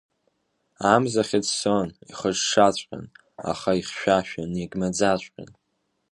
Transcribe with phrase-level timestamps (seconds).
[0.93, 3.05] Амза хьыӡсон ихыҽҽаҵәҟьан,
[3.51, 5.51] аха ихьшәашәан, иагьмаӡаҵәҟьан.